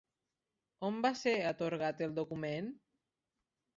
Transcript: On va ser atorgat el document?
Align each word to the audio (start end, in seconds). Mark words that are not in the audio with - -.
On 0.87 0.97
va 1.07 1.11
ser 1.21 1.35
atorgat 1.49 2.03
el 2.09 2.17
document? 2.21 2.73